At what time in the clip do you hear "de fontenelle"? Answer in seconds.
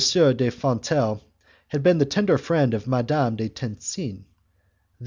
0.35-1.21